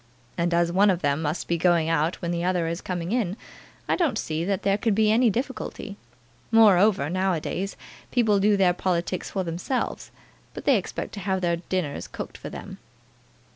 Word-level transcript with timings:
And 0.35 0.51
as 0.51 0.71
one 0.71 0.89
of 0.89 1.03
them 1.03 1.21
must 1.21 1.47
be 1.47 1.59
going 1.59 1.87
out 1.87 2.15
when 2.23 2.31
the 2.31 2.43
other 2.43 2.65
is 2.67 2.81
coming 2.81 3.11
in, 3.11 3.37
I 3.87 3.95
don't 3.95 4.17
see 4.17 4.43
that 4.43 4.63
there 4.63 4.79
can 4.79 4.95
be 4.95 5.11
any 5.11 5.29
difficulty. 5.29 5.95
Moreover, 6.49 7.07
now 7.07 7.33
a 7.33 7.39
days, 7.39 7.77
people 8.09 8.39
do 8.39 8.57
their 8.57 8.73
politics 8.73 9.29
for 9.29 9.43
themselves, 9.43 10.09
but 10.55 10.65
they 10.65 10.77
expect 10.77 11.13
to 11.13 11.19
have 11.19 11.41
their 11.41 11.57
dinners 11.57 12.07
cooked 12.07 12.39
for 12.39 12.49
them." 12.49 12.79